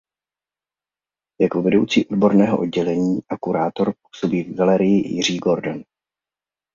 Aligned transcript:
Jako 1.41 1.61
vedoucí 1.61 2.05
odborného 2.05 2.59
oddělení 2.59 3.19
a 3.29 3.37
kurátor 3.37 3.93
působí 4.01 4.43
v 4.43 4.55
galerii 4.57 5.07
Jiří 5.13 5.37
Gordon. 5.37 5.83